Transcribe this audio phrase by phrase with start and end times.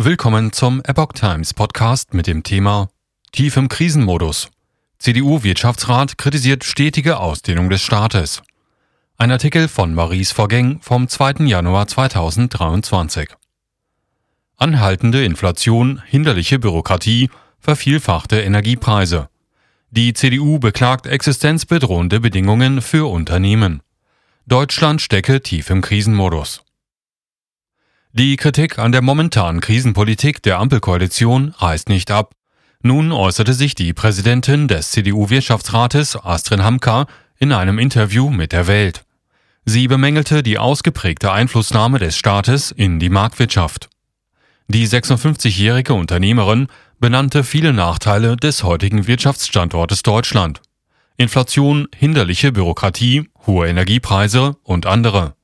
[0.00, 2.88] Willkommen zum Epoch Times Podcast mit dem Thema
[3.32, 4.48] Tief im Krisenmodus.
[5.00, 8.44] CDU-Wirtschaftsrat kritisiert stetige Ausdehnung des Staates.
[9.16, 11.46] Ein Artikel von Maries Vorgäng vom 2.
[11.46, 13.30] Januar 2023.
[14.56, 17.28] Anhaltende Inflation, hinderliche Bürokratie,
[17.58, 19.28] vervielfachte Energiepreise.
[19.90, 23.82] Die CDU beklagt existenzbedrohende Bedingungen für Unternehmen.
[24.46, 26.62] Deutschland stecke tief im Krisenmodus.
[28.18, 32.32] Die Kritik an der momentanen Krisenpolitik der Ampelkoalition reißt nicht ab.
[32.82, 37.06] Nun äußerte sich die Präsidentin des CDU-Wirtschaftsrates Astrid Hamka
[37.38, 39.04] in einem Interview mit der Welt.
[39.64, 43.88] Sie bemängelte die ausgeprägte Einflussnahme des Staates in die Marktwirtschaft.
[44.66, 46.66] Die 56-jährige Unternehmerin
[46.98, 50.60] benannte viele Nachteile des heutigen Wirtschaftsstandortes Deutschland.
[51.18, 55.37] Inflation, hinderliche Bürokratie, hohe Energiepreise und andere.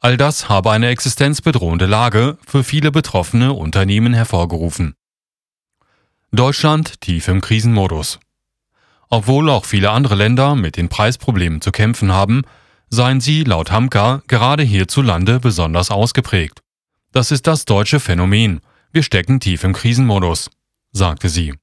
[0.00, 4.94] All das habe eine existenzbedrohende Lage für viele betroffene Unternehmen hervorgerufen.
[6.32, 8.18] Deutschland tief im Krisenmodus.
[9.08, 12.42] Obwohl auch viele andere Länder mit den Preisproblemen zu kämpfen haben,
[12.90, 16.60] seien sie laut Hamka gerade hierzulande besonders ausgeprägt.
[17.12, 18.60] Das ist das deutsche Phänomen.
[18.92, 20.50] Wir stecken tief im Krisenmodus,
[20.92, 21.54] sagte sie.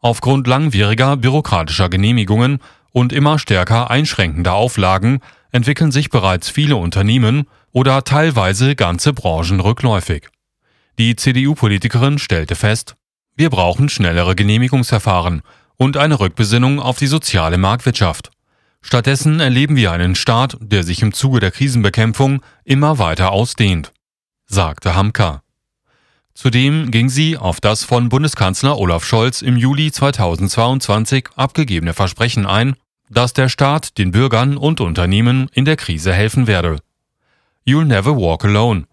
[0.00, 2.60] Aufgrund langwieriger bürokratischer Genehmigungen
[2.92, 5.20] und immer stärker einschränkender Auflagen
[5.52, 10.28] entwickeln sich bereits viele Unternehmen oder teilweise ganze Branchen rückläufig.
[10.98, 12.96] Die CDU-Politikerin stellte fest,
[13.36, 15.42] wir brauchen schnellere Genehmigungsverfahren
[15.76, 18.30] und eine Rückbesinnung auf die soziale Marktwirtschaft.
[18.82, 23.92] Stattdessen erleben wir einen Staat, der sich im Zuge der Krisenbekämpfung immer weiter ausdehnt,
[24.46, 25.42] sagte Hamka.
[26.34, 32.74] Zudem ging sie auf das von Bundeskanzler Olaf Scholz im Juli 2022 abgegebene Versprechen ein,
[33.10, 36.78] dass der Staat den Bürgern und Unternehmen in der Krise helfen werde.
[37.66, 38.86] You'll never walk alone.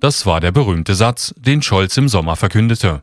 [0.00, 3.02] Das war der berühmte Satz, den Scholz im Sommer verkündete.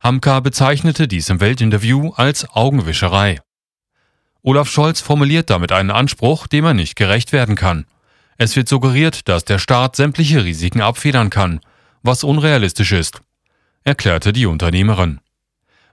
[0.00, 3.40] Hamka bezeichnete dies im Weltinterview als Augenwischerei.
[4.42, 7.86] Olaf Scholz formuliert damit einen Anspruch, dem er nicht gerecht werden kann.
[8.38, 11.60] Es wird suggeriert, dass der Staat sämtliche Risiken abfedern kann,
[12.02, 13.20] was unrealistisch ist,
[13.84, 15.20] erklärte die Unternehmerin.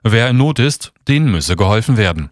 [0.02, 2.30] Wer in Not ist, den müsse geholfen werden.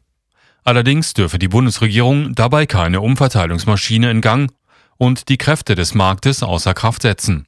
[0.68, 4.52] Allerdings dürfe die Bundesregierung dabei keine Umverteilungsmaschine in Gang
[4.98, 7.46] und die Kräfte des Marktes außer Kraft setzen.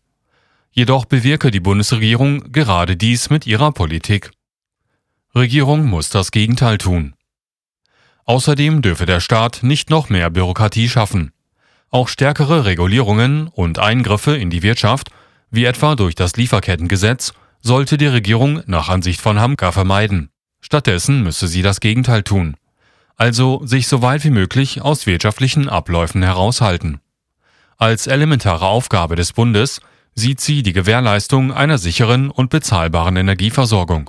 [0.71, 4.31] Jedoch bewirke die Bundesregierung gerade dies mit ihrer Politik.
[5.35, 7.13] Regierung muss das Gegenteil tun.
[8.25, 11.33] Außerdem dürfe der Staat nicht noch mehr Bürokratie schaffen.
[11.91, 15.11] Auch stärkere Regulierungen und Eingriffe in die Wirtschaft,
[15.51, 20.31] wie etwa durch das Lieferkettengesetz, sollte die Regierung nach Ansicht von Hamka vermeiden.
[20.63, 22.57] Stattdessen müsse sie das Gegenteil tun
[23.21, 27.01] also sich so weit wie möglich aus wirtschaftlichen Abläufen heraushalten.
[27.77, 29.83] Als elementare Aufgabe des Bundes
[30.15, 34.09] sieht sie die Gewährleistung einer sicheren und bezahlbaren Energieversorgung.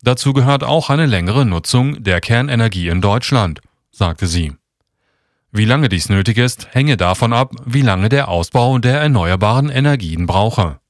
[0.00, 3.60] Dazu gehört auch eine längere Nutzung der Kernenergie in Deutschland,
[3.90, 4.54] sagte sie.
[5.50, 10.24] Wie lange dies nötig ist, hänge davon ab, wie lange der Ausbau der erneuerbaren Energien
[10.24, 10.80] brauche.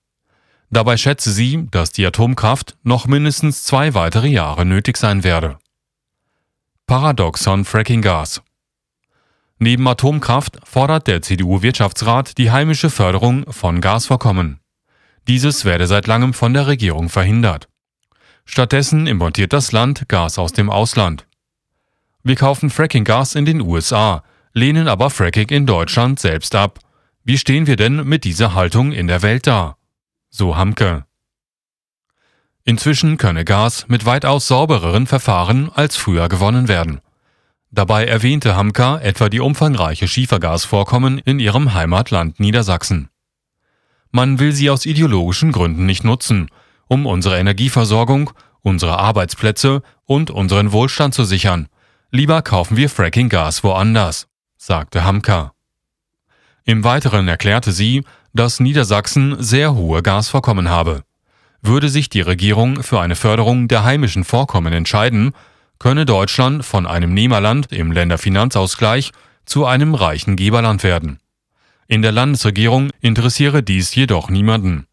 [0.71, 5.59] Dabei schätze sie, dass die Atomkraft noch mindestens zwei weitere Jahre nötig sein werde.
[6.93, 8.43] Paradoxon Fracking Gas.
[9.59, 14.61] Neben Atomkraft fordert der CDU-Wirtschaftsrat die heimische Förderung von Gasvorkommen.
[15.27, 17.71] Dieses werde seit langem von der Regierung verhindert.
[18.45, 21.27] Stattdessen importiert das Land Gas aus dem Ausland.
[22.25, 24.23] Wir kaufen Fracking-Gas in den USA,
[24.53, 26.79] lehnen aber Fracking in Deutschland selbst ab.
[27.25, 29.79] Wie stehen wir denn mit dieser Haltung in der Welt da?
[30.29, 31.07] So Hamke.
[32.65, 37.01] Inzwischen könne Gas mit weitaus saubereren Verfahren als früher gewonnen werden.
[37.71, 43.09] Dabei erwähnte Hamka etwa die umfangreiche Schiefergasvorkommen in ihrem Heimatland Niedersachsen.
[44.11, 46.49] Man will sie aus ideologischen Gründen nicht nutzen,
[46.87, 48.31] um unsere Energieversorgung,
[48.61, 51.69] unsere Arbeitsplätze und unseren Wohlstand zu sichern.
[52.11, 54.29] Lieber kaufen wir Fracking-Gas woanders,
[54.59, 55.53] sagte Hamka.
[56.65, 61.03] Im Weiteren erklärte sie, dass Niedersachsen sehr hohe Gasvorkommen habe.
[61.63, 65.33] Würde sich die Regierung für eine Förderung der heimischen Vorkommen entscheiden,
[65.79, 69.13] könne Deutschland von einem Nehmerland im Länderfinanzausgleich
[69.45, 71.21] zu einem reichen Geberland werden.
[71.87, 74.87] In der Landesregierung interessiere dies jedoch niemanden,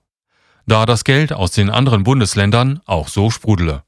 [0.67, 3.83] da das Geld aus den anderen Bundesländern auch so sprudele.